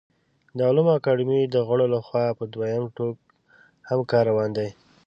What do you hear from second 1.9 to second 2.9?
له خوا په دویم